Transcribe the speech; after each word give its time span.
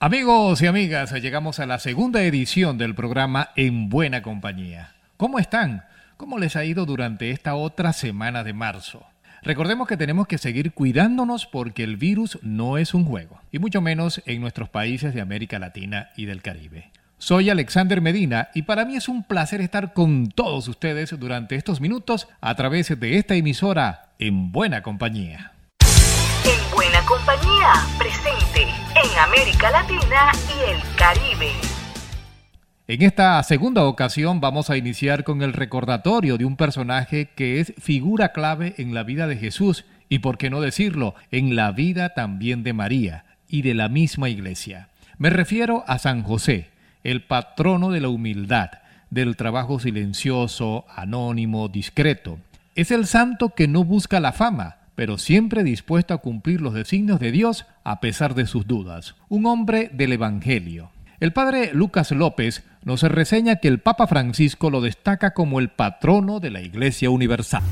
Amigos 0.00 0.62
y 0.62 0.68
amigas, 0.68 1.12
llegamos 1.14 1.58
a 1.58 1.66
la 1.66 1.80
segunda 1.80 2.22
edición 2.22 2.78
del 2.78 2.94
programa 2.94 3.50
En 3.56 3.88
Buena 3.88 4.22
Compañía. 4.22 4.92
¿Cómo 5.16 5.40
están? 5.40 5.86
¿Cómo 6.16 6.38
les 6.38 6.54
ha 6.54 6.64
ido 6.64 6.86
durante 6.86 7.32
esta 7.32 7.56
otra 7.56 7.92
semana 7.92 8.44
de 8.44 8.52
marzo? 8.52 9.04
Recordemos 9.42 9.88
que 9.88 9.96
tenemos 9.96 10.28
que 10.28 10.38
seguir 10.38 10.70
cuidándonos 10.70 11.46
porque 11.46 11.82
el 11.82 11.96
virus 11.96 12.38
no 12.42 12.78
es 12.78 12.94
un 12.94 13.06
juego, 13.06 13.40
y 13.50 13.58
mucho 13.58 13.80
menos 13.80 14.22
en 14.24 14.40
nuestros 14.40 14.68
países 14.68 15.14
de 15.14 15.20
América 15.20 15.58
Latina 15.58 16.10
y 16.16 16.26
del 16.26 16.42
Caribe. 16.42 16.92
Soy 17.18 17.50
Alexander 17.50 18.00
Medina 18.00 18.50
y 18.54 18.62
para 18.62 18.84
mí 18.84 18.94
es 18.94 19.08
un 19.08 19.24
placer 19.24 19.60
estar 19.60 19.94
con 19.94 20.28
todos 20.28 20.68
ustedes 20.68 21.18
durante 21.18 21.56
estos 21.56 21.80
minutos 21.80 22.28
a 22.40 22.54
través 22.54 22.96
de 23.00 23.16
esta 23.16 23.34
emisora 23.34 24.10
En 24.20 24.52
Buena 24.52 24.80
Compañía. 24.80 25.57
Compañía, 27.08 27.72
presente 27.98 28.64
en 28.64 29.18
América 29.18 29.70
Latina 29.70 30.30
y 30.46 30.72
el 30.72 30.78
Caribe. 30.94 31.52
En 32.86 33.00
esta 33.00 33.42
segunda 33.44 33.84
ocasión 33.84 34.42
vamos 34.42 34.68
a 34.68 34.76
iniciar 34.76 35.24
con 35.24 35.40
el 35.40 35.54
recordatorio 35.54 36.36
de 36.36 36.44
un 36.44 36.58
personaje 36.58 37.30
que 37.34 37.60
es 37.60 37.72
figura 37.78 38.32
clave 38.32 38.74
en 38.76 38.92
la 38.92 39.04
vida 39.04 39.26
de 39.26 39.38
Jesús 39.38 39.86
y, 40.10 40.18
por 40.18 40.36
qué 40.36 40.50
no 40.50 40.60
decirlo, 40.60 41.14
en 41.30 41.56
la 41.56 41.72
vida 41.72 42.10
también 42.10 42.62
de 42.62 42.74
María 42.74 43.24
y 43.48 43.62
de 43.62 43.72
la 43.72 43.88
misma 43.88 44.28
iglesia. 44.28 44.90
Me 45.16 45.30
refiero 45.30 45.84
a 45.86 45.98
San 45.98 46.22
José, 46.22 46.68
el 47.04 47.22
patrono 47.22 47.90
de 47.90 48.02
la 48.02 48.10
humildad, 48.10 48.68
del 49.08 49.34
trabajo 49.36 49.80
silencioso, 49.80 50.84
anónimo, 50.94 51.68
discreto. 51.68 52.38
Es 52.74 52.90
el 52.90 53.06
santo 53.06 53.54
que 53.54 53.66
no 53.66 53.82
busca 53.82 54.20
la 54.20 54.32
fama, 54.32 54.76
pero 54.98 55.16
siempre 55.16 55.62
dispuesto 55.62 56.12
a 56.12 56.18
cumplir 56.18 56.60
los 56.60 56.74
designios 56.74 57.20
de 57.20 57.30
Dios 57.30 57.66
a 57.84 58.00
pesar 58.00 58.34
de 58.34 58.48
sus 58.48 58.66
dudas. 58.66 59.14
Un 59.28 59.46
hombre 59.46 59.92
del 59.94 60.12
Evangelio. 60.12 60.90
El 61.20 61.32
padre 61.32 61.70
Lucas 61.72 62.10
López 62.10 62.64
nos 62.82 63.02
reseña 63.02 63.60
que 63.60 63.68
el 63.68 63.78
Papa 63.78 64.08
Francisco 64.08 64.70
lo 64.70 64.80
destaca 64.80 65.34
como 65.34 65.60
el 65.60 65.68
patrono 65.68 66.40
de 66.40 66.50
la 66.50 66.62
Iglesia 66.62 67.10
Universal. 67.10 67.62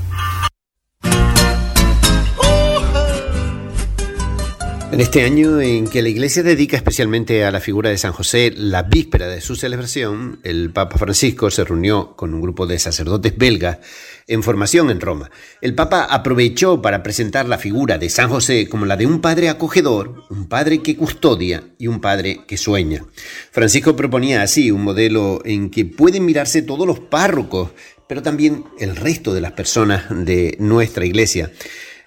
En 4.97 5.01
este 5.01 5.21
año 5.21 5.61
en 5.61 5.87
que 5.87 6.01
la 6.01 6.09
Iglesia 6.09 6.41
dedica 6.41 6.75
especialmente 6.75 7.45
a 7.45 7.51
la 7.51 7.59
figura 7.59 7.91
de 7.91 7.99
San 7.99 8.13
José 8.13 8.51
la 8.57 8.81
víspera 8.81 9.27
de 9.27 9.41
su 9.41 9.55
celebración, 9.55 10.39
el 10.41 10.71
Papa 10.71 10.97
Francisco 10.97 11.51
se 11.51 11.63
reunió 11.63 12.15
con 12.15 12.33
un 12.33 12.41
grupo 12.41 12.65
de 12.65 12.79
sacerdotes 12.79 13.37
belgas 13.37 13.77
en 14.25 14.41
formación 14.41 14.89
en 14.89 14.99
Roma. 14.99 15.29
El 15.61 15.75
Papa 15.75 16.07
aprovechó 16.09 16.81
para 16.81 17.03
presentar 17.03 17.47
la 17.47 17.59
figura 17.59 17.99
de 17.99 18.09
San 18.09 18.27
José 18.31 18.67
como 18.67 18.87
la 18.87 18.97
de 18.97 19.05
un 19.05 19.21
padre 19.21 19.49
acogedor, 19.49 20.23
un 20.31 20.47
padre 20.47 20.81
que 20.81 20.97
custodia 20.97 21.63
y 21.77 21.85
un 21.85 22.01
padre 22.01 22.39
que 22.47 22.57
sueña. 22.57 23.05
Francisco 23.51 23.95
proponía 23.95 24.41
así 24.41 24.71
un 24.71 24.83
modelo 24.83 25.41
en 25.45 25.69
que 25.69 25.85
pueden 25.85 26.25
mirarse 26.25 26.63
todos 26.63 26.87
los 26.87 26.99
párrocos, 26.99 27.69
pero 28.07 28.23
también 28.23 28.63
el 28.79 28.95
resto 28.95 29.35
de 29.35 29.41
las 29.41 29.51
personas 29.51 30.05
de 30.09 30.57
nuestra 30.59 31.05
Iglesia. 31.05 31.51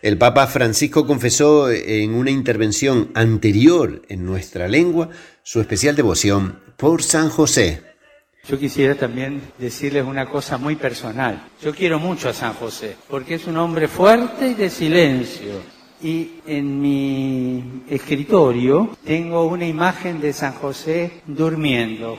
El 0.02 0.16
Papa 0.16 0.46
Francisco 0.46 1.06
confesó 1.06 1.70
en 1.70 2.14
una 2.14 2.30
intervención 2.30 3.10
anterior 3.12 4.00
en 4.08 4.24
nuestra 4.24 4.66
lengua 4.66 5.10
su 5.42 5.60
especial 5.60 5.94
devoción 5.94 6.58
por 6.78 7.02
San 7.02 7.28
José. 7.28 7.82
Yo 8.48 8.58
quisiera 8.58 8.94
también 8.94 9.42
decirles 9.58 10.06
una 10.06 10.24
cosa 10.24 10.56
muy 10.56 10.76
personal. 10.76 11.42
Yo 11.62 11.74
quiero 11.74 11.98
mucho 11.98 12.30
a 12.30 12.32
San 12.32 12.54
José 12.54 12.96
porque 13.10 13.34
es 13.34 13.46
un 13.46 13.58
hombre 13.58 13.88
fuerte 13.88 14.48
y 14.48 14.54
de 14.54 14.70
silencio. 14.70 15.80
Y 16.02 16.36
en 16.46 16.80
mi 16.80 17.82
escritorio 17.90 18.96
tengo 19.04 19.44
una 19.44 19.66
imagen 19.66 20.18
de 20.18 20.32
San 20.32 20.54
José 20.54 21.20
durmiendo. 21.26 22.18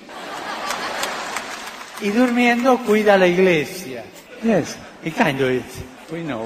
Y 1.99 2.09
durmiendo 2.09 2.77
cuida 2.85 3.17
la 3.17 3.27
iglesia. 3.27 4.03
Yes, 4.43 4.77
it 5.03 5.15
kind 5.15 5.41
of 5.41 5.49
it. 5.49 5.63
We 6.11 6.21
know. 6.21 6.45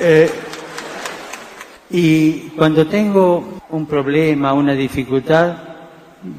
Eh, 0.00 0.30
y 1.90 2.32
cuando 2.56 2.86
tengo 2.86 3.60
un 3.70 3.86
problema, 3.86 4.52
una 4.52 4.74
dificultad, 4.74 5.56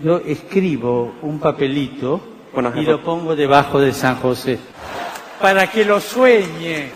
yo 0.04 0.18
escribo 0.26 1.16
un 1.22 1.40
papelito 1.40 2.22
y 2.76 2.82
lo 2.82 3.04
pongo 3.04 3.36
debajo 3.36 3.80
de 3.80 3.94
San 3.94 4.16
José, 4.16 4.58
para 5.42 5.70
que 5.70 5.86
lo 5.86 6.00
sueñe. 6.00 6.92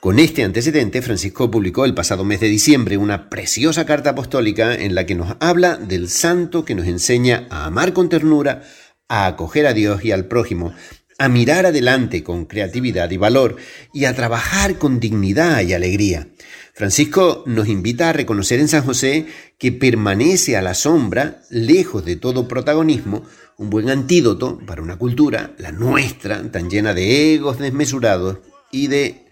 Con 0.00 0.18
este 0.18 0.44
antecedente, 0.44 1.00
Francisco 1.00 1.50
publicó 1.50 1.86
el 1.86 1.94
pasado 1.94 2.24
mes 2.24 2.40
de 2.40 2.48
diciembre 2.48 2.98
una 2.98 3.30
preciosa 3.30 3.86
carta 3.86 4.10
apostólica 4.10 4.74
en 4.74 4.94
la 4.94 5.06
que 5.06 5.14
nos 5.14 5.36
habla 5.40 5.76
del 5.76 6.10
santo 6.10 6.64
que 6.64 6.74
nos 6.74 6.86
enseña 6.86 7.46
a 7.48 7.64
amar 7.64 7.94
con 7.94 8.10
ternura, 8.10 8.62
a 9.08 9.26
acoger 9.26 9.66
a 9.66 9.72
Dios 9.72 10.04
y 10.04 10.12
al 10.12 10.26
prójimo, 10.26 10.74
a 11.18 11.28
mirar 11.28 11.66
adelante 11.66 12.22
con 12.22 12.44
creatividad 12.44 13.10
y 13.10 13.16
valor 13.16 13.56
y 13.92 14.04
a 14.04 14.14
trabajar 14.14 14.78
con 14.78 15.00
dignidad 15.00 15.62
y 15.62 15.72
alegría. 15.72 16.28
Francisco 16.74 17.44
nos 17.46 17.68
invita 17.68 18.10
a 18.10 18.12
reconocer 18.12 18.58
en 18.58 18.68
San 18.68 18.84
José 18.84 19.26
que 19.58 19.70
permanece 19.70 20.56
a 20.56 20.62
la 20.62 20.74
sombra, 20.74 21.42
lejos 21.50 22.04
de 22.04 22.16
todo 22.16 22.48
protagonismo, 22.48 23.24
un 23.56 23.70
buen 23.70 23.90
antídoto 23.90 24.58
para 24.66 24.82
una 24.82 24.96
cultura, 24.96 25.54
la 25.58 25.70
nuestra, 25.70 26.50
tan 26.50 26.68
llena 26.68 26.92
de 26.92 27.34
egos 27.34 27.58
desmesurados 27.58 28.38
y 28.72 28.88
de 28.88 29.26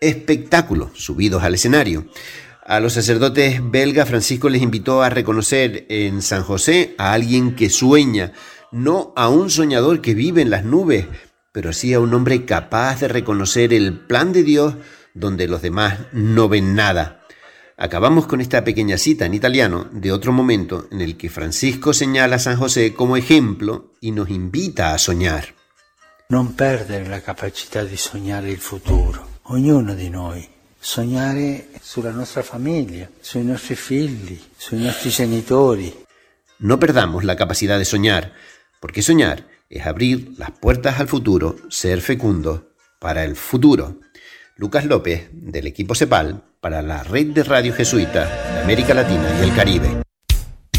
espectáculos 0.00 0.90
subidos 0.94 1.42
al 1.42 1.54
escenario. 1.54 2.06
A 2.64 2.80
los 2.80 2.94
sacerdotes 2.94 3.60
belgas 3.62 4.08
Francisco 4.08 4.48
les 4.48 4.62
invitó 4.62 5.02
a 5.02 5.10
reconocer 5.10 5.86
en 5.88 6.22
San 6.22 6.42
José 6.42 6.94
a 6.98 7.12
alguien 7.12 7.54
que 7.54 7.70
sueña, 7.70 8.32
no 8.72 9.12
a 9.16 9.28
un 9.28 9.50
soñador 9.50 10.00
que 10.00 10.14
vive 10.14 10.42
en 10.42 10.50
las 10.50 10.64
nubes, 10.64 11.06
pero 11.52 11.72
sí 11.72 11.92
a 11.94 12.00
un 12.00 12.14
hombre 12.14 12.44
capaz 12.44 13.00
de 13.00 13.08
reconocer 13.08 13.72
el 13.72 13.98
plan 13.98 14.32
de 14.32 14.42
Dios 14.42 14.74
donde 15.14 15.48
los 15.48 15.62
demás 15.62 15.98
no 16.12 16.48
ven 16.48 16.74
nada. 16.74 17.24
Acabamos 17.76 18.26
con 18.26 18.40
esta 18.40 18.64
pequeña 18.64 18.98
cita 18.98 19.24
en 19.26 19.34
italiano 19.34 19.88
de 19.92 20.10
otro 20.10 20.32
momento 20.32 20.88
en 20.90 21.00
el 21.00 21.16
que 21.16 21.30
Francisco 21.30 21.92
señala 21.92 22.36
a 22.36 22.40
San 22.40 22.56
José 22.56 22.92
como 22.92 23.16
ejemplo 23.16 23.92
y 24.00 24.10
nos 24.10 24.30
invita 24.30 24.92
a 24.92 24.98
soñar. 24.98 25.54
Non 26.28 26.52
perdere 26.52 27.08
la 27.08 27.22
capacità 27.22 27.84
di 27.84 27.96
sognare 27.96 28.50
il 28.50 28.58
futuro, 28.58 29.40
ognuno 29.44 29.94
di 29.94 30.10
noi. 30.10 30.46
Sognare 30.78 31.68
sulla 31.80 32.10
nostra 32.10 32.42
famiglia, 32.42 33.08
sui 33.18 33.42
nostri 33.44 33.74
figli, 33.74 34.38
sui 34.54 34.82
nostri 34.82 35.08
genitori. 35.08 36.04
No 36.58 36.78
perdamos 36.78 37.24
la 37.24 37.34
capacidad 37.34 37.78
de 37.78 37.86
soñar, 37.86 38.32
porque 38.80 39.02
soñar 39.02 39.44
es 39.68 39.86
abrir 39.86 40.32
las 40.38 40.50
puertas 40.50 41.00
al 41.00 41.08
futuro, 41.08 41.56
ser 41.68 42.00
fecundo 42.00 42.72
para 43.00 43.24
el 43.24 43.36
futuro. 43.36 44.00
Lucas 44.56 44.84
López, 44.84 45.28
del 45.32 45.66
equipo 45.66 45.94
CEPAL, 45.94 46.42
para 46.60 46.82
la 46.82 47.04
red 47.04 47.28
de 47.28 47.44
radio 47.44 47.72
jesuita 47.72 48.26
de 48.54 48.60
América 48.60 48.94
Latina 48.94 49.28
y 49.40 49.44
el 49.44 49.54
Caribe. 49.54 50.02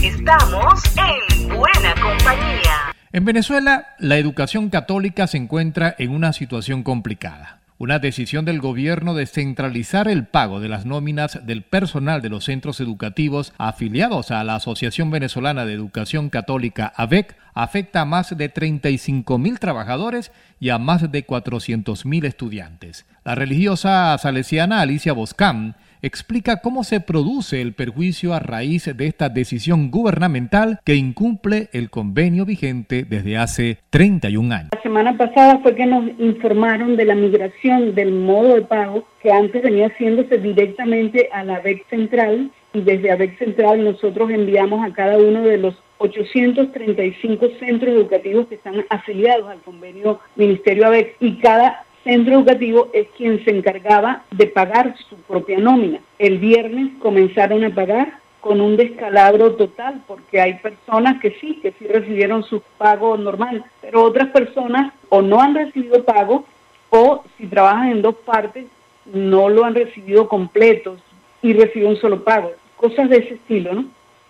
Estamos 0.01 0.81
en 0.97 1.47
buena 1.47 1.93
compañía. 2.01 2.93
En 3.11 3.25
Venezuela, 3.25 3.95
la 3.99 4.17
educación 4.17 4.69
católica 4.69 5.27
se 5.27 5.37
encuentra 5.37 5.95
en 5.97 6.11
una 6.11 6.33
situación 6.33 6.83
complicada 6.83 7.58
una 7.79 7.97
decisión 7.97 8.43
del 8.43 8.59
gobierno 8.59 9.15
de 9.15 9.25
centralizar 9.25 10.09
el 10.09 10.27
pago 10.27 10.59
de 10.59 10.67
las 10.67 10.85
nóminas 10.85 11.39
del 11.45 11.63
personal 11.63 12.21
de 12.21 12.27
los 12.27 12.43
centros 12.43 12.81
educativos 12.81 13.53
afiliados 13.57 14.31
a 14.31 14.43
la 14.43 14.55
Asociación 14.55 15.09
Venezolana 15.09 15.65
de 15.65 15.73
Educación 15.73 16.29
Católica 16.29 16.93
AVEC 16.97 17.37
afecta 17.53 18.01
a 18.01 18.05
más 18.05 18.37
de 18.37 18.49
35 18.49 19.37
mil 19.37 19.59
trabajadores 19.59 20.33
y 20.59 20.69
a 20.69 20.77
más 20.77 21.09
de 21.09 21.23
400 21.23 22.05
mil 22.05 22.25
estudiantes. 22.25 23.05
La 23.23 23.35
religiosa 23.35 24.17
salesiana 24.17 24.81
Alicia 24.81 25.13
Boscán 25.13 25.77
explica 26.01 26.61
cómo 26.61 26.83
se 26.83 26.99
produce 26.99 27.61
el 27.61 27.73
perjuicio 27.73 28.33
a 28.33 28.39
raíz 28.39 28.85
de 28.95 29.05
esta 29.07 29.29
decisión 29.29 29.91
gubernamental 29.91 30.79
que 30.85 30.95
incumple 30.95 31.69
el 31.73 31.89
convenio 31.89 32.45
vigente 32.45 33.05
desde 33.07 33.37
hace 33.37 33.77
31 33.89 34.55
años. 34.55 34.69
La 34.73 34.81
semana 34.81 35.17
pasada 35.17 35.59
fue 35.59 35.75
que 35.75 35.85
nos 35.85 36.07
informaron 36.19 36.95
de 36.95 37.05
la 37.05 37.15
migración 37.15 37.95
del 37.95 38.11
modo 38.11 38.55
de 38.55 38.61
pago 38.61 39.05
que 39.21 39.31
antes 39.31 39.61
venía 39.61 39.87
haciéndose 39.87 40.37
directamente 40.37 41.29
a 41.31 41.43
la 41.43 41.59
BEC 41.59 41.87
Central 41.89 42.51
y 42.73 42.81
desde 42.81 43.11
ABEC 43.11 43.37
Central 43.39 43.83
nosotros 43.83 44.29
enviamos 44.29 44.85
a 44.85 44.93
cada 44.93 45.17
uno 45.17 45.41
de 45.41 45.57
los 45.57 45.75
835 45.97 47.47
centros 47.59 47.93
educativos 47.93 48.47
que 48.47 48.55
están 48.55 48.85
afiliados 48.89 49.49
al 49.49 49.59
convenio 49.61 50.19
Ministerio 50.35 50.87
ABEC 50.87 51.15
y 51.19 51.37
cada 51.39 51.83
centro 52.09 52.39
educativo 52.39 52.89
es 52.91 53.07
quien 53.15 53.43
se 53.45 53.51
encargaba 53.51 54.23
de 54.31 54.47
pagar 54.47 54.95
su 55.07 55.15
propia 55.15 55.59
nómina. 55.59 55.99
El 56.17 56.39
viernes 56.39 56.93
comenzaron 56.97 57.63
a 57.63 57.69
pagar 57.69 58.13
con 58.41 58.61
un 58.61 58.77
descalabro 58.77 59.53
total, 59.53 60.01
porque 60.07 60.41
hay 60.41 60.55
personas 60.55 61.21
que 61.21 61.37
sí, 61.39 61.59
que 61.61 61.71
sí 61.77 61.85
recibieron 61.85 62.43
su 62.43 62.63
pago 62.79 63.15
normal, 63.15 63.63
pero 63.79 64.03
otras 64.03 64.29
personas 64.29 64.91
o 65.09 65.21
no 65.21 65.39
han 65.39 65.53
recibido 65.53 66.03
pago 66.03 66.45
o 66.89 67.23
si 67.37 67.45
trabajan 67.45 67.91
en 67.91 68.01
dos 68.01 68.15
partes 68.15 68.65
no 69.13 69.47
lo 69.49 69.63
han 69.63 69.75
recibido 69.75 70.27
completo 70.27 70.97
y 71.43 71.53
reciben 71.53 71.89
un 71.89 71.97
solo 71.97 72.23
pago. 72.23 72.53
Cosas 72.75 73.07
de 73.09 73.17
ese 73.17 73.35
estilo, 73.35 73.73
¿no? 73.73 73.85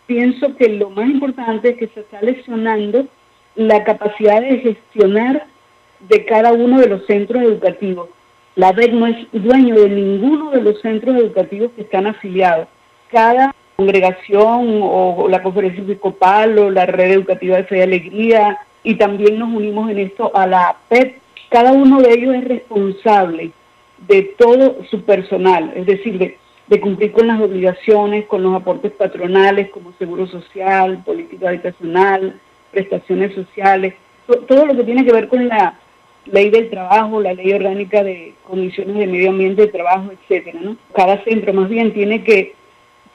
Pienso 0.06 0.54
que 0.58 0.68
lo 0.68 0.90
más 0.90 1.10
importante 1.10 1.70
es 1.70 1.78
que 1.78 1.88
se 1.88 2.02
está 2.02 2.22
lesionando 2.22 3.06
la 3.56 3.86
capacidad 3.86 4.42
de 4.42 4.58
gestionar 4.58 5.46
de 6.08 6.26
cada 6.26 6.54
uno 6.54 6.80
de 6.80 6.88
los 6.88 7.06
centros 7.06 7.44
educativos. 7.44 8.10
La 8.56 8.72
BEC 8.72 8.94
no 8.94 9.08
es 9.08 9.16
dueño 9.32 9.76
de 9.76 9.90
ninguno 9.90 10.52
de 10.52 10.62
los 10.62 10.82
centros 10.82 11.16
educativos 11.16 11.72
que 11.76 11.82
están 11.82 12.08
afiliados. 12.08 12.68
Cada 13.10 13.54
congregación 13.76 14.80
o 14.82 15.28
la 15.30 15.42
conferencia 15.42 15.82
episcopal 15.82 16.58
o 16.60 16.70
la 16.70 16.86
red 16.86 17.12
educativa 17.12 17.58
de 17.58 17.64
fe 17.64 17.78
y 17.78 17.82
alegría 17.82 18.58
y 18.84 18.96
también 18.96 19.40
nos 19.40 19.50
unimos 19.50 19.90
en 19.90 20.00
esto 20.00 20.32
a 20.36 20.48
la 20.48 20.78
PEP. 20.90 21.18
Cada 21.50 21.72
uno 21.72 22.02
de 22.02 22.12
ellos 22.12 22.36
es 22.36 22.44
responsable 22.46 23.52
de 24.08 24.24
todo 24.38 24.78
su 24.90 25.04
personal, 25.04 25.72
es 25.76 25.86
decir, 25.86 26.18
de, 26.18 26.38
de 26.68 26.82
cumplir 26.82 27.12
con 27.12 27.28
las 27.28 27.42
obligaciones, 27.42 28.26
con 28.26 28.44
los 28.44 28.56
aportes 28.56 28.92
patronales 28.92 29.70
como 29.72 29.94
seguro 29.94 30.28
social, 30.28 31.04
política 31.04 31.50
habitacional, 31.50 32.40
prestaciones 32.72 33.34
sociales, 33.34 33.96
todo 34.48 34.66
lo 34.66 34.76
que 34.76 34.84
tiene 34.84 35.04
que 35.04 35.12
ver 35.12 35.28
con 35.28 35.48
la 35.48 35.80
ley 36.32 36.50
del 36.50 36.70
trabajo, 36.70 37.22
la 37.22 37.34
ley 37.34 37.52
orgánica 37.54 38.04
de 38.04 38.34
condiciones 38.44 38.96
de 38.98 39.08
medio 39.08 39.30
ambiente 39.30 39.64
de 39.64 39.68
trabajo, 39.68 40.12
etcétera, 40.12 40.60
¿no? 40.62 40.78
Cada 40.94 41.24
centro 41.24 41.54
más 41.54 41.70
bien 41.70 41.94
tiene 41.94 42.24
que 42.24 42.54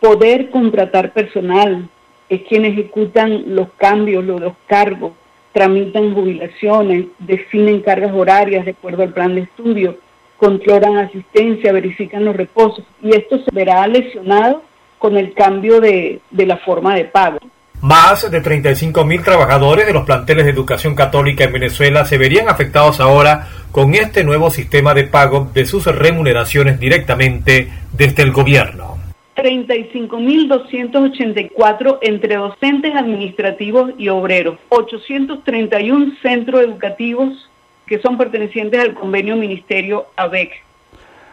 poder 0.00 0.50
contratar 0.50 1.12
personal, 1.12 1.88
es 2.28 2.42
quien 2.42 2.64
ejecutan 2.64 3.54
los 3.54 3.68
cambios, 3.76 4.24
los, 4.24 4.40
los 4.40 4.54
cargos, 4.66 5.12
tramitan 5.52 6.14
jubilaciones, 6.14 7.06
definen 7.20 7.80
cargas 7.80 8.12
horarias 8.12 8.64
de 8.64 8.72
acuerdo 8.72 9.02
al 9.02 9.12
plan 9.12 9.34
de 9.34 9.42
estudio, 9.42 9.96
controlan 10.36 10.96
asistencia, 10.96 11.72
verifican 11.72 12.24
los 12.24 12.36
reposos 12.36 12.84
y 13.00 13.10
esto 13.10 13.38
se 13.38 13.50
verá 13.52 13.86
lesionado 13.86 14.62
con 14.98 15.16
el 15.16 15.32
cambio 15.34 15.80
de, 15.80 16.20
de 16.30 16.46
la 16.46 16.56
forma 16.58 16.94
de 16.96 17.04
pago. 17.04 17.38
Más 17.84 18.28
de 18.30 18.40
35 18.40 19.04
mil 19.04 19.22
trabajadores 19.22 19.86
de 19.86 19.92
los 19.92 20.06
planteles 20.06 20.46
de 20.46 20.52
educación 20.52 20.94
católica 20.94 21.44
en 21.44 21.52
Venezuela 21.52 22.06
se 22.06 22.16
verían 22.16 22.48
afectados 22.48 22.98
ahora 22.98 23.48
con 23.72 23.92
este 23.92 24.24
nuevo 24.24 24.48
sistema 24.48 24.94
de 24.94 25.04
pago 25.04 25.50
de 25.52 25.66
sus 25.66 25.84
remuneraciones 25.84 26.80
directamente 26.80 27.68
desde 27.92 28.22
el 28.22 28.32
gobierno. 28.32 28.96
35.284 29.36 31.98
entre 32.00 32.36
docentes 32.36 32.94
administrativos 32.94 33.90
y 33.98 34.08
obreros, 34.08 34.58
831 34.70 36.14
centros 36.22 36.62
educativos 36.62 37.50
que 37.86 38.00
son 38.00 38.16
pertenecientes 38.16 38.80
al 38.80 38.94
convenio 38.94 39.36
Ministerio 39.36 40.06
ABEC. 40.16 40.52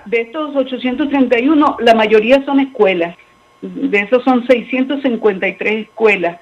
De 0.03 0.19
estos 0.19 0.53
831, 0.53 1.77
la 1.79 1.93
mayoría 1.93 2.43
son 2.43 2.59
escuelas, 2.59 3.15
de 3.61 3.99
esos 3.99 4.23
son 4.23 4.45
653 4.47 5.87
escuelas 5.87 6.39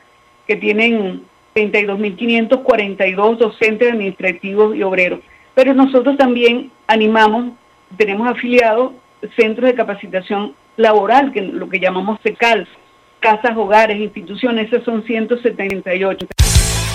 que 0.47 0.55
tienen 0.55 1.23
32.542 1.55 3.37
docentes 3.37 3.91
administrativos 3.91 4.75
y 4.75 4.83
obreros. 4.83 5.19
Pero 5.53 5.73
nosotros 5.73 6.17
también 6.17 6.71
animamos, 6.87 7.53
tenemos 7.97 8.29
afiliados 8.29 8.93
centros 9.35 9.69
de 9.69 9.75
capacitación 9.75 10.55
laboral, 10.77 11.31
que 11.33 11.41
lo 11.41 11.67
que 11.67 11.79
llamamos 11.79 12.19
SECAL, 12.23 12.67
casas, 13.19 13.57
hogares, 13.57 13.97
instituciones, 13.97 14.71
esos 14.71 14.85
son 14.85 15.03
178. 15.03 16.27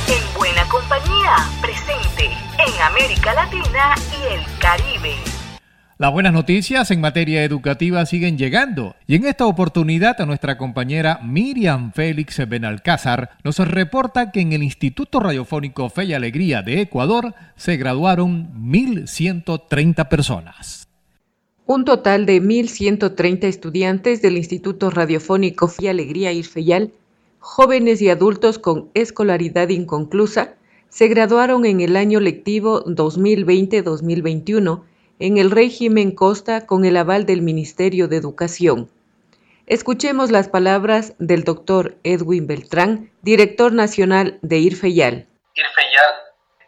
En 0.09 0.39
buena 0.39 0.67
compañía, 0.69 1.37
presente 1.61 2.25
en 2.25 2.83
América 2.83 3.35
Latina 3.35 3.95
y 4.11 4.35
el 4.35 4.59
Caribe. 4.59 5.34
Las 6.05 6.13
buenas 6.13 6.35
noticias 6.35 6.91
en 6.91 7.01
materia 7.01 7.45
educativa 7.45 8.05
siguen 8.05 8.37
llegando 8.37 8.95
y 9.07 9.15
en 9.15 9.25
esta 9.25 9.47
oportunidad 9.47 10.21
a 10.21 10.27
nuestra 10.27 10.59
compañera 10.59 11.19
Miriam 11.25 11.93
Félix 11.95 12.47
Benalcázar 12.47 13.39
nos 13.43 13.57
reporta 13.57 14.31
que 14.31 14.43
en 14.43 14.53
el 14.53 14.63
Instituto 14.63 15.19
Radiofónico 15.19 15.89
Fe 15.89 16.05
y 16.05 16.13
Alegría 16.13 16.61
de 16.61 16.83
Ecuador 16.83 17.33
se 17.57 17.79
graduaron 17.79 18.53
1.130 18.71 20.07
personas. 20.11 20.87
Un 21.65 21.87
total 21.87 22.27
de 22.27 22.43
1.130 22.43 23.45
estudiantes 23.45 24.21
del 24.21 24.37
Instituto 24.37 24.91
Radiofónico 24.91 25.69
Fe 25.69 25.85
y 25.85 25.89
Alegría 25.89 26.33
Irfeyal, 26.33 26.93
jóvenes 27.39 28.03
y 28.03 28.11
adultos 28.11 28.59
con 28.59 28.91
escolaridad 28.93 29.71
inconclusa, 29.71 30.57
se 30.91 31.09
graduaron 31.09 31.65
en 31.65 31.81
el 31.81 31.97
año 31.97 32.21
lectivo 32.21 32.85
2020-2021 32.85 34.83
en 35.19 35.39
el 35.39 35.51
régimen 35.51 36.15
Costa 36.15 36.67
con 36.67 36.85
el 36.85 36.97
aval 36.97 37.27
del 37.27 37.43
Ministerio 37.43 38.09
de 38.09 38.17
Educación. 38.17 38.91
Escuchemos 39.67 40.31
las 40.31 40.49
palabras 40.49 41.15
del 41.19 41.45
doctor 41.45 41.95
Edwin 42.05 42.47
Beltrán, 42.47 43.11
director 43.23 43.73
nacional 43.73 44.39
de 44.43 44.59
IRFEYAL. 44.59 45.27
IRFEYAL 45.55 46.15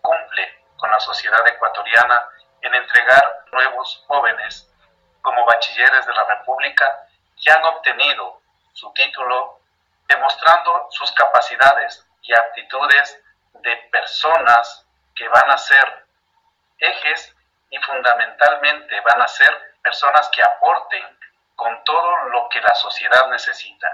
cumple 0.00 0.43
con 0.76 0.90
la 0.90 1.00
sociedad 1.00 1.46
ecuatoriana 1.46 2.22
en 2.62 2.75
entregar 2.75 3.44
nuevos 3.52 4.04
jóvenes 4.06 4.70
como 5.20 5.44
bachilleres 5.44 6.06
de 6.06 6.14
la 6.14 6.37
República 6.38 6.84
que 7.43 7.50
han 7.50 7.64
obtenido 7.64 8.40
su 8.72 8.90
título 8.94 9.60
demostrando 10.08 10.87
sus 10.90 11.10
capacidades 11.12 12.06
y 12.22 12.32
aptitudes 12.32 13.20
de 13.62 13.76
personas 13.90 14.87
que 15.14 15.28
van 15.28 15.50
a 15.50 15.58
ser 15.58 16.06
ejes 16.78 17.36
y 17.76 17.84
fundamentalmente 17.84 18.94
van 19.05 19.20
a 19.20 19.28
ser 19.28 19.50
personas 19.82 20.28
que 20.34 20.43
aporten 20.43 21.02
con 21.55 21.73
todo 21.84 22.28
lo 22.32 22.49
que 22.49 22.61
la 22.61 22.75
sociedad 22.75 23.28
necesita. 23.31 23.87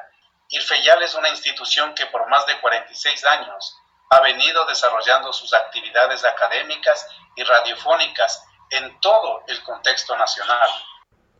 IRFEYAL 0.48 1.02
es 1.02 1.14
una 1.14 1.30
institución 1.30 1.94
que 1.94 2.06
por 2.06 2.28
más 2.28 2.46
de 2.46 2.58
46 2.60 3.24
años 3.24 3.76
ha 4.10 4.20
venido 4.20 4.64
desarrollando 4.66 5.32
sus 5.32 5.54
actividades 5.54 6.24
académicas 6.24 7.08
y 7.36 7.42
radiofónicas 7.42 8.44
en 8.70 9.00
todo 9.00 9.42
el 9.48 9.62
contexto 9.62 10.16
nacional. 10.16 10.68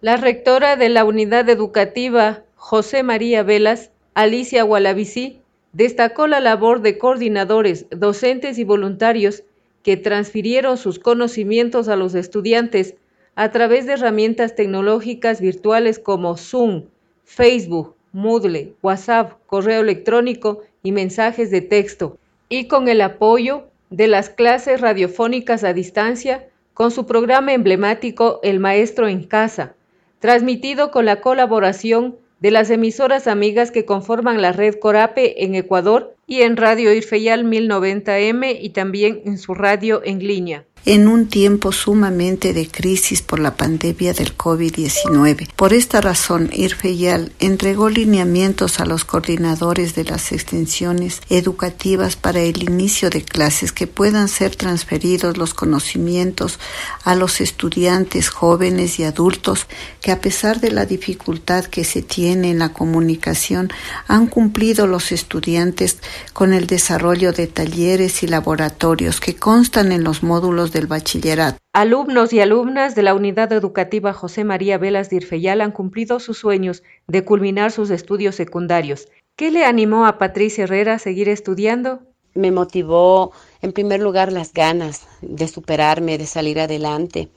La 0.01 0.17
rectora 0.17 0.77
de 0.77 0.89
la 0.89 1.05
unidad 1.05 1.49
educativa, 1.49 2.41
José 2.57 3.03
María 3.03 3.43
Velas, 3.43 3.91
Alicia 4.15 4.63
Gualavicí, 4.63 5.43
destacó 5.73 6.27
la 6.27 6.41
labor 6.41 6.81
de 6.81 6.99
coordinadores, 6.99 7.87
docentes 7.91 8.59
y 8.59 8.65
voluntarios 8.65 9.43
que 9.83 9.97
transfirieron 9.97 10.79
sus 10.79 10.99
conocimientos 10.99 11.89
a 11.89 11.97
los 11.97 12.15
estudiantes 12.15 12.95
a 13.35 13.51
través 13.51 13.87
de 13.87 13.95
herramientas 13.95 14.55
tecnológicas 14.55 15.41
virtuales 15.41 15.99
como 15.99 16.37
Zoom, 16.37 16.85
Facebook, 17.25 17.95
Moodle, 18.13 18.75
WhatsApp, 18.83 19.33
correo 19.47 19.81
electrónico 19.81 20.61
y 20.83 20.93
mensajes 20.93 21.51
de 21.51 21.63
texto, 21.63 22.19
y 22.49 22.69
con 22.69 22.89
el 22.89 23.01
apoyo 23.01 23.65
de 23.91 24.09
las 24.09 24.29
clases 24.29 24.81
radiofónicas 24.81 25.65
a 25.65 25.73
distancia 25.73 26.49
con 26.75 26.91
su 26.91 27.07
programa 27.07 27.53
emblemático 27.53 28.41
El 28.43 28.61
Maestro 28.61 29.09
en 29.09 29.25
Casa, 29.25 29.75
transmitido 30.21 30.91
con 30.91 31.05
la 31.05 31.21
colaboración 31.21 32.17
de 32.41 32.51
las 32.51 32.71
emisoras 32.71 33.27
amigas 33.27 33.71
que 33.71 33.85
conforman 33.85 34.43
la 34.43 34.53
red 34.53 34.75
Corape 34.75 35.45
en 35.45 35.55
Ecuador 35.55 36.15
y 36.27 36.43
en 36.43 36.57
Radio 36.57 36.93
Irfeyal 36.93 37.45
1090M 37.45 38.59
y 38.61 38.71
también 38.71 39.23
en 39.25 39.39
su 39.39 39.55
radio 39.55 40.03
en 40.05 40.27
línea 40.27 40.67
en 40.85 41.07
un 41.07 41.29
tiempo 41.29 41.71
sumamente 41.73 42.53
de 42.53 42.67
crisis 42.69 43.23
por 43.23 43.39
la 43.39 43.57
pandemia 43.57 44.15
del 44.15 44.37
COVID-19. 44.37 45.49
Por 45.55 45.73
esta 45.73 46.01
razón, 46.01 46.51
IRFEYAL 46.53 47.33
entregó 47.39 47.89
lineamientos 47.89 48.81
a 48.81 48.87
los 48.87 49.05
coordinadores 49.05 49.95
de 49.95 50.05
las 50.05 50.33
extensiones 50.33 51.21
educativas 51.29 52.17
para 52.17 52.41
el 52.41 52.63
inicio 52.63 53.11
de 53.11 53.23
clases 53.23 53.73
que 53.73 53.87
puedan 53.87 54.29
ser 54.29 54.57
transferidos 54.57 55.37
los 55.37 55.55
conocimientos 55.55 56.59
a 57.05 57.15
los 57.15 57.41
estudiantes 57.41 58.29
jóvenes 58.29 58.99
y 58.99 59.05
adultos 59.05 59.67
que 60.01 60.11
a 60.11 60.21
pesar 60.21 60.61
de 60.61 60.73
la 60.73 60.85
dificultad 60.85 61.65
que 61.65 61.85
se 61.85 62.03
tiene 62.03 62.51
en 62.51 62.59
la 62.59 62.73
comunicación 62.73 63.71
han 64.09 64.27
cumplido 64.27 64.87
los 64.87 65.13
estudiantes 65.13 65.99
con 66.33 66.53
el 66.53 66.67
desarrollo 66.67 67.33
de 67.33 67.47
talleres 67.47 68.23
y 68.23 68.27
laboratorios 68.27 69.21
que 69.21 69.37
constan 69.37 69.93
en 69.93 70.05
los 70.05 70.23
módulos 70.23 70.73
del 70.73 70.87
bachillerato. 70.87 71.59
Alumnos 71.73 72.33
y 72.33 72.41
alumnas 72.41 72.95
de 72.95 73.03
la 73.03 73.15
Unidad 73.15 73.53
Educativa 73.53 74.13
José 74.13 74.45
María 74.45 74.79
Velas 74.79 75.11
de 75.11 75.17
Irfeyal 75.17 75.61
han 75.61 75.73
cumplido 75.73 76.21
sus 76.21 76.39
sueños 76.39 76.83
de 77.07 77.25
culminar 77.25 77.73
sus 77.73 77.91
estudios 77.91 78.35
secundarios. 78.35 79.09
¿Qué 79.37 79.51
le 79.51 79.65
animó 79.65 80.07
a 80.07 80.19
Patricia 80.19 80.65
Herrera 80.65 80.95
a 80.95 80.99
seguir 80.99 81.29
estudiando? 81.29 82.01
Me 82.35 82.51
motivó, 82.51 83.33
en 83.61 83.73
primer 83.73 84.01
lugar, 84.01 84.33
las 84.33 84.53
ganas 84.53 85.07
de 85.21 85.49
superarme, 85.49 86.19
de 86.19 86.27
salir 86.27 86.61
adelante 86.61 87.29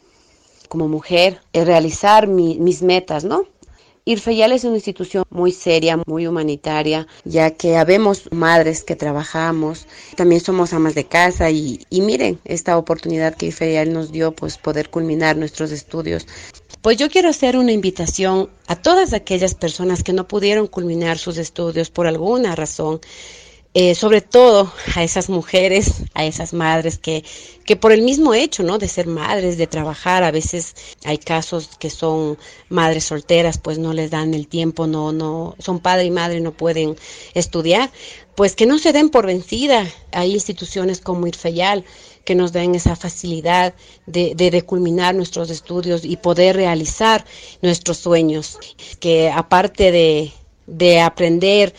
como 0.68 0.88
mujer, 0.88 1.40
realizar 1.54 2.28
mis 2.28 2.82
metas, 2.82 3.24
¿no? 3.24 3.46
IRFEYAL 4.08 4.52
es 4.52 4.64
una 4.64 4.76
institución 4.76 5.24
muy 5.32 5.52
seria, 5.52 5.98
muy 6.06 6.28
humanitaria, 6.28 7.08
ya 7.24 7.50
que 7.50 7.76
habemos 7.76 8.30
madres 8.32 8.84
que 8.84 8.96
trabajamos, 8.96 9.88
también 10.16 10.42
somos 10.42 10.74
amas 10.74 10.94
de 10.94 11.06
casa 11.06 11.50
y, 11.50 11.84
miren 11.90 12.40
esta 12.46 12.78
oportunidad 12.78 13.34
que 13.34 13.48
IRFEYAL 13.48 13.92
nos 13.92 14.12
dio, 14.12 14.32
pues 14.32 14.60
poder 14.60 14.92
culminar 14.92 15.38
nuestros 15.38 15.72
estudios. 15.72 16.28
Pues 16.84 16.98
yo 16.98 17.10
quiero 17.10 17.30
hacer 17.30 17.58
una 17.58 17.72
invitación 17.72 18.52
a 18.68 18.76
todas 18.76 19.12
aquellas 19.14 19.56
personas 19.56 20.04
que 20.04 20.14
no 20.14 20.28
pudieron 20.28 20.68
culminar 20.68 21.18
sus 21.18 21.40
estudios 21.40 21.90
por 21.90 22.06
alguna 22.06 22.56
razón 22.56 23.02
eh, 23.78 23.94
sobre 23.94 24.22
todo 24.22 24.72
a 24.96 25.04
esas 25.04 25.30
mujeres, 25.30 26.04
a 26.14 26.24
esas 26.24 26.54
madres 26.54 26.98
que, 26.98 27.26
que 27.66 27.76
por 27.76 27.92
el 27.92 28.04
mismo 28.04 28.34
hecho, 28.34 28.64
¿no? 28.64 28.78
De 28.78 28.88
ser 28.88 29.06
madres, 29.06 29.58
de 29.58 29.68
trabajar, 29.68 30.24
a 30.24 30.32
veces 30.32 30.76
hay 31.04 31.18
casos 31.18 31.72
que 31.78 31.90
son 31.90 32.38
madres 32.70 33.04
solteras, 33.04 33.58
pues 33.58 33.78
no 33.78 33.92
les 33.92 34.12
dan 34.12 34.34
el 34.34 34.48
tiempo, 34.48 34.88
no, 34.88 35.12
no, 35.12 35.56
son 35.60 35.82
padre 35.82 36.06
y 36.06 36.12
madre, 36.12 36.40
no 36.40 36.54
pueden 36.54 36.96
estudiar, 37.34 37.92
pues 38.34 38.56
que 38.56 38.66
no 38.66 38.80
se 38.80 38.94
den 38.94 39.10
por 39.10 39.26
vencida. 39.26 39.86
Hay 40.14 40.32
instituciones 40.32 41.02
como 41.02 41.28
IRFEYAL 41.28 41.84
que 42.24 42.34
nos 42.34 42.54
den 42.54 42.76
esa 42.76 42.96
facilidad 42.96 43.74
de, 44.06 44.36
de, 44.36 44.52
de 44.52 44.62
culminar 44.62 45.16
nuestros 45.16 45.50
estudios 45.50 46.06
y 46.06 46.16
poder 46.16 46.56
realizar 46.56 47.26
nuestros 47.62 47.98
sueños, 47.98 48.58
que 49.02 49.30
aparte 49.30 49.92
de, 49.92 50.32
de 50.66 51.02
aprender 51.02 51.74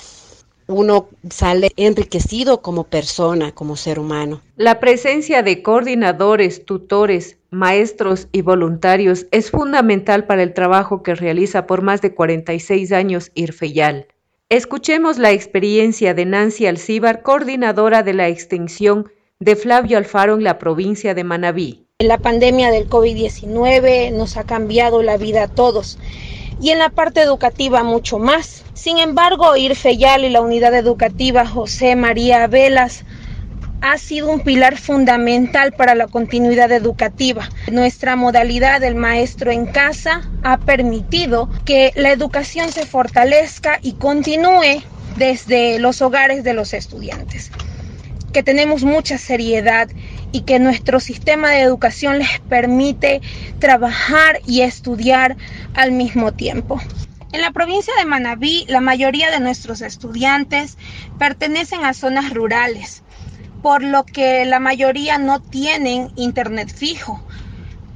uno 0.68 1.08
sale 1.30 1.70
enriquecido 1.76 2.62
como 2.62 2.84
persona, 2.84 3.52
como 3.52 3.76
ser 3.76 3.98
humano. 3.98 4.42
La 4.56 4.80
presencia 4.80 5.42
de 5.42 5.62
coordinadores, 5.62 6.64
tutores, 6.64 7.36
maestros 7.50 8.28
y 8.32 8.42
voluntarios 8.42 9.26
es 9.30 9.50
fundamental 9.50 10.26
para 10.26 10.42
el 10.42 10.54
trabajo 10.54 11.02
que 11.02 11.14
realiza 11.14 11.66
por 11.66 11.82
más 11.82 12.02
de 12.02 12.14
46 12.14 12.92
años 12.92 13.30
Irfeyal. 13.34 14.06
Escuchemos 14.48 15.18
la 15.18 15.32
experiencia 15.32 16.14
de 16.14 16.24
Nancy 16.24 16.66
Alcíbar, 16.66 17.22
coordinadora 17.22 18.02
de 18.02 18.14
la 18.14 18.28
extensión 18.28 19.10
de 19.40 19.56
Flavio 19.56 19.98
Alfaro 19.98 20.34
en 20.34 20.44
la 20.44 20.58
provincia 20.58 21.14
de 21.14 21.24
Manabí. 21.24 21.86
La 21.98 22.18
pandemia 22.18 22.70
del 22.70 22.88
COVID-19 22.88 24.12
nos 24.12 24.36
ha 24.36 24.44
cambiado 24.44 25.02
la 25.02 25.16
vida 25.16 25.44
a 25.44 25.48
todos 25.48 25.98
y 26.60 26.70
en 26.70 26.78
la 26.78 26.90
parte 26.90 27.20
educativa 27.20 27.82
mucho 27.82 28.18
más. 28.18 28.64
Sin 28.74 28.98
embargo, 28.98 29.56
IRFEYAL 29.56 30.24
y 30.24 30.30
la 30.30 30.40
unidad 30.40 30.74
educativa 30.74 31.46
José 31.46 31.96
María 31.96 32.46
Velas 32.46 33.04
ha 33.80 33.98
sido 33.98 34.30
un 34.30 34.40
pilar 34.40 34.78
fundamental 34.78 35.72
para 35.72 35.94
la 35.94 36.06
continuidad 36.06 36.72
educativa. 36.72 37.48
Nuestra 37.70 38.16
modalidad 38.16 38.80
del 38.80 38.94
maestro 38.94 39.50
en 39.50 39.66
casa 39.66 40.28
ha 40.42 40.58
permitido 40.58 41.48
que 41.64 41.92
la 41.94 42.10
educación 42.10 42.72
se 42.72 42.86
fortalezca 42.86 43.78
y 43.82 43.92
continúe 43.92 44.82
desde 45.16 45.78
los 45.78 46.02
hogares 46.02 46.42
de 46.42 46.54
los 46.54 46.74
estudiantes. 46.74 47.50
Que 48.32 48.42
tenemos 48.42 48.82
mucha 48.82 49.18
seriedad 49.18 49.88
y 50.36 50.42
que 50.42 50.58
nuestro 50.58 51.00
sistema 51.00 51.48
de 51.48 51.62
educación 51.62 52.18
les 52.18 52.40
permite 52.40 53.22
trabajar 53.58 54.42
y 54.46 54.60
estudiar 54.60 55.34
al 55.72 55.92
mismo 55.92 56.32
tiempo. 56.32 56.78
En 57.32 57.40
la 57.40 57.52
provincia 57.52 57.94
de 57.98 58.04
Manabí, 58.04 58.66
la 58.68 58.82
mayoría 58.82 59.30
de 59.30 59.40
nuestros 59.40 59.80
estudiantes 59.80 60.76
pertenecen 61.18 61.86
a 61.86 61.94
zonas 61.94 62.34
rurales, 62.34 63.02
por 63.62 63.82
lo 63.82 64.04
que 64.04 64.44
la 64.44 64.60
mayoría 64.60 65.16
no 65.16 65.40
tienen 65.40 66.10
internet 66.16 66.70
fijo, 66.70 67.18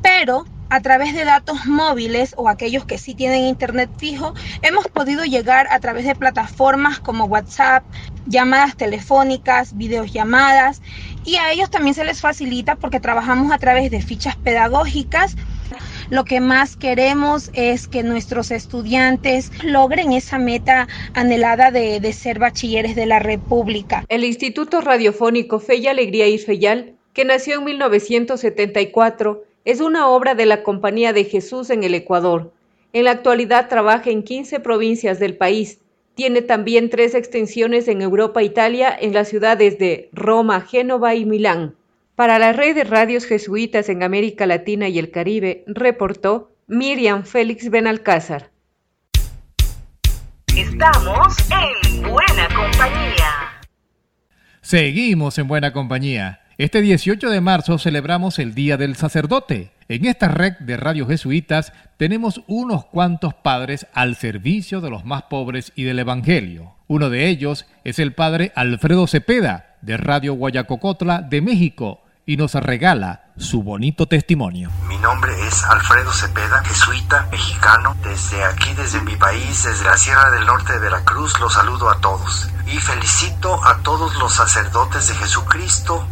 pero 0.00 0.46
a 0.70 0.80
través 0.80 1.14
de 1.14 1.24
datos 1.24 1.66
móviles 1.66 2.34
o 2.36 2.48
aquellos 2.48 2.84
que 2.84 2.96
sí 2.96 3.14
tienen 3.14 3.44
internet 3.44 3.90
fijo, 3.98 4.34
hemos 4.62 4.86
podido 4.88 5.24
llegar 5.24 5.66
a 5.70 5.80
través 5.80 6.06
de 6.06 6.14
plataformas 6.14 7.00
como 7.00 7.26
WhatsApp, 7.26 7.84
llamadas 8.26 8.76
telefónicas, 8.76 9.76
videollamadas 9.76 10.80
y 11.24 11.36
a 11.36 11.52
ellos 11.52 11.70
también 11.70 11.94
se 11.94 12.04
les 12.04 12.20
facilita 12.20 12.76
porque 12.76 13.00
trabajamos 13.00 13.52
a 13.52 13.58
través 13.58 13.90
de 13.90 14.00
fichas 14.00 14.36
pedagógicas. 14.36 15.36
Lo 16.08 16.24
que 16.24 16.40
más 16.40 16.76
queremos 16.76 17.50
es 17.52 17.86
que 17.86 18.02
nuestros 18.02 18.50
estudiantes 18.50 19.52
logren 19.62 20.12
esa 20.12 20.38
meta 20.38 20.88
anhelada 21.14 21.70
de, 21.70 22.12
ser 22.12 22.40
bachilleres 22.40 22.96
de 22.96 23.06
la 23.06 23.20
República. 23.20 24.04
El 24.08 24.24
Instituto 24.24 24.80
Radiofónico 24.80 25.60
Fe 25.60 25.76
y 25.76 25.86
Alegría 25.86 26.26
que 27.12 27.24
nació 27.24 27.58
en 27.58 27.64
1974, 27.64 29.44
es 29.70 29.80
una 29.80 30.08
obra 30.08 30.34
de 30.34 30.46
la 30.46 30.62
Compañía 30.62 31.12
de 31.12 31.24
Jesús 31.24 31.70
en 31.70 31.84
el 31.84 31.94
Ecuador. 31.94 32.52
En 32.92 33.04
la 33.04 33.12
actualidad 33.12 33.68
trabaja 33.68 34.10
en 34.10 34.22
15 34.22 34.60
provincias 34.60 35.18
del 35.18 35.36
país 35.36 35.78
tiene 36.20 36.42
también 36.42 36.90
tres 36.90 37.14
extensiones 37.14 37.88
en 37.88 38.02
Europa 38.02 38.42
e 38.42 38.44
Italia 38.44 38.94
en 39.00 39.14
las 39.14 39.28
ciudades 39.28 39.78
de 39.78 40.10
Roma, 40.12 40.60
Génova 40.60 41.14
y 41.14 41.24
Milán. 41.24 41.76
Para 42.14 42.38
la 42.38 42.52
red 42.52 42.74
de 42.74 42.84
radios 42.84 43.24
jesuitas 43.24 43.88
en 43.88 44.02
América 44.02 44.44
Latina 44.46 44.88
y 44.88 44.98
el 44.98 45.10
Caribe, 45.10 45.64
reportó 45.66 46.52
Miriam 46.66 47.24
Félix 47.24 47.70
Benalcázar. 47.70 48.50
Estamos 50.54 51.36
en 51.50 52.02
buena 52.02 52.48
compañía. 52.54 53.62
Seguimos 54.60 55.38
en 55.38 55.48
buena 55.48 55.72
compañía. 55.72 56.40
Este 56.60 56.82
18 56.82 57.30
de 57.30 57.40
marzo 57.40 57.78
celebramos 57.78 58.38
el 58.38 58.54
Día 58.54 58.76
del 58.76 58.94
Sacerdote. 58.94 59.70
En 59.88 60.04
esta 60.04 60.28
red 60.28 60.58
de 60.58 60.76
radios 60.76 61.08
jesuitas 61.08 61.72
tenemos 61.96 62.42
unos 62.48 62.84
cuantos 62.84 63.32
padres 63.32 63.86
al 63.94 64.14
servicio 64.14 64.82
de 64.82 64.90
los 64.90 65.06
más 65.06 65.22
pobres 65.22 65.72
y 65.74 65.84
del 65.84 66.00
Evangelio. 66.00 66.74
Uno 66.86 67.08
de 67.08 67.28
ellos 67.28 67.64
es 67.82 67.98
el 67.98 68.12
padre 68.12 68.52
Alfredo 68.54 69.06
Cepeda, 69.06 69.78
de 69.80 69.96
Radio 69.96 70.34
Guayacocotla 70.34 71.22
de 71.22 71.40
México, 71.40 72.02
y 72.26 72.36
nos 72.36 72.52
regala 72.52 73.29
su 73.40 73.62
bonito 73.62 74.06
testimonio. 74.06 74.70
Mi 74.86 74.98
nombre 74.98 75.34
es 75.46 75.64
Alfredo 75.64 76.12
Cepeda, 76.12 76.62
jesuita 76.62 77.26
mexicano. 77.32 77.96
Desde 78.02 78.44
aquí, 78.44 78.72
desde 78.74 79.00
mi 79.00 79.16
país, 79.16 79.64
desde 79.64 79.84
la 79.84 79.96
Sierra 79.96 80.30
del 80.30 80.46
Norte 80.46 80.74
de 80.74 80.78
Veracruz, 80.78 81.40
los 81.40 81.54
saludo 81.54 81.90
a 81.90 81.98
todos. 82.00 82.48
Y 82.66 82.78
felicito 82.78 83.64
a 83.64 83.78
todos 83.78 84.14
los 84.16 84.34
sacerdotes 84.34 85.08
de 85.08 85.14
Jesucristo 85.14 86.06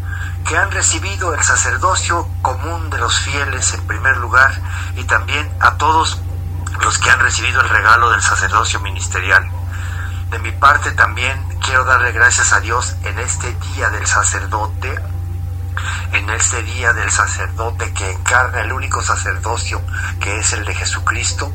que 0.47 0.57
han 0.57 0.71
recibido 0.71 1.35
el 1.35 1.43
sacerdocio 1.43 2.27
común 2.41 2.89
de 2.91 2.99
los 2.99 3.21
fieles 3.21 3.75
en 3.75 3.87
primer 3.87 4.17
lugar 4.17 4.53
y 4.97 5.05
también 5.05 5.49
a 5.61 5.77
todos 5.77 6.21
los 6.83 6.99
que 6.99 7.11
han 7.11 7.21
recibido 7.21 7.61
el 7.61 7.69
regalo 7.69 8.11
del 8.11 8.23
sacerdocio 8.23 8.81
ministerial. 8.81 9.47
De 10.31 10.39
mi 10.39 10.53
parte 10.53 10.93
también 10.93 11.43
quiero 11.63 11.85
darle 11.85 12.13
gracias 12.13 12.53
a 12.53 12.61
Dios 12.61 12.97
en 13.05 13.19
este 13.19 13.55
día 13.75 13.91
del 13.91 14.07
sacerdote, 14.07 14.99
en 16.13 16.31
este 16.31 16.63
día 16.63 16.93
del 16.93 17.11
sacerdote 17.11 17.93
que 17.93 18.13
encarna 18.13 18.61
el 18.61 18.73
único 18.73 19.03
sacerdocio 19.03 19.81
que 20.21 20.39
es 20.39 20.53
el 20.53 20.65
de 20.65 20.75
Jesucristo, 20.75 21.53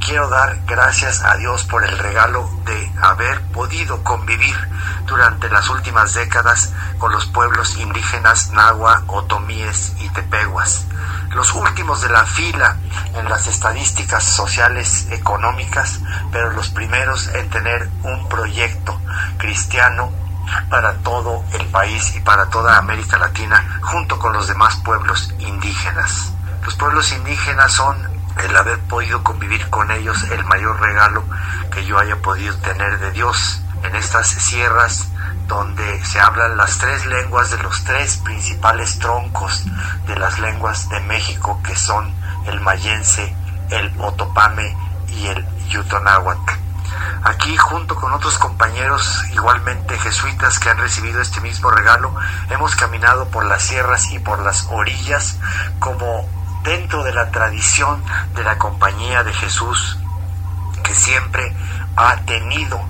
quiero 0.00 0.28
dar 0.28 0.60
gracias 0.66 1.22
a 1.22 1.36
Dios 1.36 1.64
por 1.64 1.84
el 1.84 1.98
regalo 1.98 2.48
de 2.64 2.92
haber 3.00 3.40
podido 3.52 4.02
convivir 4.02 4.56
durante 5.06 5.48
las 5.48 5.68
últimas 5.68 6.14
décadas 6.14 6.72
con 6.98 7.12
los 7.12 7.26
pueblos 7.26 7.76
indígenas 7.76 8.50
Nahua, 8.50 9.04
Otomíes 9.06 9.94
y 10.00 10.08
Tepehuas, 10.10 10.86
los 11.34 11.54
últimos 11.54 12.02
de 12.02 12.08
la 12.08 12.24
fila 12.24 12.76
en 13.14 13.28
las 13.28 13.46
estadísticas 13.46 14.24
sociales 14.24 15.08
económicas, 15.10 16.00
pero 16.30 16.50
los 16.50 16.70
primeros 16.70 17.28
en 17.28 17.48
tener 17.50 17.88
un 18.02 18.28
proyecto 18.28 19.00
cristiano 19.38 20.21
para 20.68 20.94
todo 20.98 21.44
el 21.52 21.66
país 21.66 22.14
y 22.16 22.20
para 22.20 22.48
toda 22.50 22.78
América 22.78 23.18
Latina, 23.18 23.80
junto 23.82 24.18
con 24.18 24.32
los 24.32 24.48
demás 24.48 24.76
pueblos 24.84 25.32
indígenas. 25.38 26.32
Los 26.64 26.74
pueblos 26.76 27.12
indígenas 27.12 27.72
son 27.72 27.96
el 28.44 28.56
haber 28.56 28.78
podido 28.80 29.22
convivir 29.22 29.68
con 29.70 29.90
ellos 29.90 30.22
el 30.30 30.44
mayor 30.44 30.80
regalo 30.80 31.24
que 31.70 31.84
yo 31.84 31.98
haya 31.98 32.16
podido 32.16 32.56
tener 32.58 32.98
de 32.98 33.10
Dios 33.12 33.62
en 33.82 33.94
estas 33.96 34.28
sierras 34.28 35.08
donde 35.46 36.04
se 36.04 36.20
hablan 36.20 36.56
las 36.56 36.78
tres 36.78 37.04
lenguas 37.06 37.50
de 37.50 37.58
los 37.58 37.84
tres 37.84 38.16
principales 38.18 38.98
troncos 38.98 39.64
de 40.06 40.16
las 40.16 40.38
lenguas 40.38 40.88
de 40.88 41.00
México 41.00 41.60
que 41.62 41.76
son 41.76 42.14
el 42.46 42.60
mayense, 42.60 43.34
el 43.70 43.92
otopame 43.98 44.76
y 45.08 45.26
el 45.26 45.46
yutonáhuatl. 45.68 46.52
Aquí, 47.42 47.56
junto 47.56 47.96
con 47.96 48.12
otros 48.12 48.38
compañeros 48.38 49.24
igualmente 49.32 49.98
jesuitas 49.98 50.60
que 50.60 50.70
han 50.70 50.78
recibido 50.78 51.20
este 51.20 51.40
mismo 51.40 51.70
regalo, 51.70 52.14
hemos 52.50 52.76
caminado 52.76 53.26
por 53.30 53.44
las 53.46 53.64
sierras 53.64 54.12
y 54.12 54.20
por 54.20 54.38
las 54.38 54.68
orillas 54.70 55.38
como 55.80 56.24
dentro 56.62 57.02
de 57.02 57.12
la 57.12 57.32
tradición 57.32 58.00
de 58.36 58.44
la 58.44 58.58
compañía 58.58 59.24
de 59.24 59.32
Jesús, 59.32 59.98
que 60.84 60.94
siempre 60.94 61.52
ha 61.96 62.14
tenido 62.18 62.80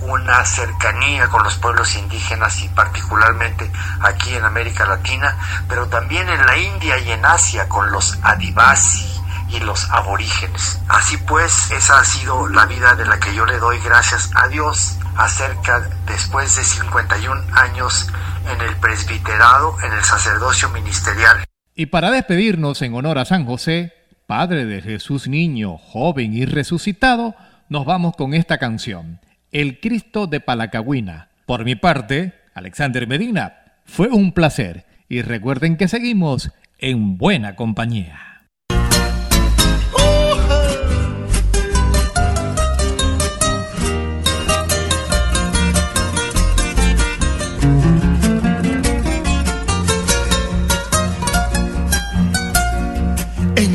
una 0.00 0.42
cercanía 0.46 1.28
con 1.28 1.42
los 1.42 1.56
pueblos 1.56 1.94
indígenas 1.94 2.62
y 2.62 2.68
particularmente 2.70 3.70
aquí 4.00 4.34
en 4.34 4.46
América 4.46 4.86
Latina, 4.86 5.36
pero 5.68 5.86
también 5.88 6.30
en 6.30 6.46
la 6.46 6.56
India 6.56 6.96
y 6.96 7.12
en 7.12 7.26
Asia 7.26 7.68
con 7.68 7.92
los 7.92 8.18
adivasi 8.22 9.18
y 9.50 9.60
los 9.60 9.90
aborígenes. 9.90 10.80
Así 10.88 11.16
pues, 11.26 11.70
esa 11.70 12.00
ha 12.00 12.04
sido 12.04 12.48
la 12.48 12.66
vida 12.66 12.94
de 12.94 13.06
la 13.06 13.18
que 13.18 13.34
yo 13.34 13.46
le 13.46 13.58
doy 13.58 13.78
gracias 13.84 14.30
a 14.34 14.48
Dios 14.48 14.98
acerca 15.16 15.88
después 16.06 16.56
de 16.56 16.64
51 16.64 17.42
años 17.52 18.08
en 18.50 18.60
el 18.60 18.76
presbiterado, 18.76 19.76
en 19.82 19.92
el 19.92 20.04
sacerdocio 20.04 20.68
ministerial. 20.70 21.44
Y 21.74 21.86
para 21.86 22.10
despedirnos 22.10 22.82
en 22.82 22.94
honor 22.94 23.18
a 23.18 23.24
San 23.24 23.44
José, 23.44 23.94
Padre 24.26 24.66
de 24.66 24.82
Jesús 24.82 25.28
niño, 25.28 25.78
joven 25.78 26.34
y 26.34 26.44
resucitado, 26.44 27.34
nos 27.68 27.84
vamos 27.84 28.14
con 28.16 28.34
esta 28.34 28.58
canción, 28.58 29.20
El 29.52 29.80
Cristo 29.80 30.26
de 30.26 30.40
Palacagüina. 30.40 31.30
Por 31.46 31.64
mi 31.64 31.76
parte, 31.76 32.34
Alexander 32.54 33.06
Medina, 33.06 33.54
fue 33.84 34.08
un 34.08 34.32
placer 34.32 34.84
y 35.08 35.22
recuerden 35.22 35.76
que 35.76 35.88
seguimos 35.88 36.50
en 36.78 37.16
buena 37.16 37.56
compañía. 37.56 38.27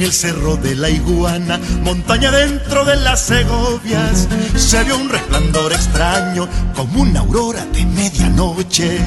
El 0.03 0.11
cerro 0.11 0.57
de 0.57 0.75
la 0.75 0.89
iguana, 0.89 1.59
montaña 1.81 2.29
dentro 2.29 2.83
de 2.83 2.97
las 2.97 3.21
Segovias, 3.21 4.27
se 4.55 4.83
vio 4.83 4.97
un 4.97 5.09
resplandor 5.09 5.71
extraño 5.71 6.47
como 6.75 7.01
una 7.01 7.21
aurora 7.21 7.65
de 7.67 7.85
medianoche. 7.85 8.99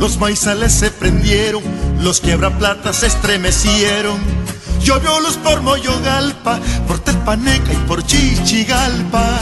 Los 0.00 0.18
maizales 0.18 0.72
se 0.72 0.90
prendieron, 0.90 1.62
los 2.00 2.20
quiebraplatas 2.20 2.96
se 2.96 3.08
estremecieron. 3.08 4.18
Llovió 4.80 5.20
luz 5.20 5.36
por 5.36 5.60
Moyogalpa, 5.60 6.58
por 6.86 6.98
Tepaneca 7.00 7.72
y 7.72 7.76
por 7.86 8.04
Chichigalpa. 8.06 9.38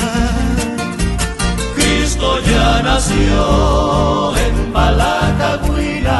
Cristo 2.16 2.40
ya 2.40 2.80
nació 2.82 4.34
en 4.36 4.72
Palacagüina, 4.72 6.18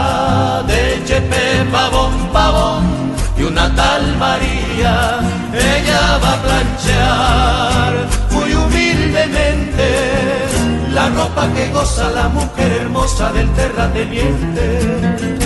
de 0.66 1.02
Chepe 1.06 1.64
Pavón 1.72 2.28
Pavón 2.32 3.14
y 3.38 3.42
una 3.44 3.74
tal 3.74 4.16
María, 4.18 5.20
ella 5.54 6.18
va 6.22 6.34
a 6.34 6.42
planchar 6.42 8.08
muy 8.30 8.52
humildemente 8.52 9.88
la 10.90 11.08
ropa 11.08 11.48
que 11.54 11.70
goza 11.70 12.10
la 12.10 12.28
mujer 12.28 12.72
hermosa 12.82 13.32
del 13.32 13.50
terrateniente. 13.54 15.45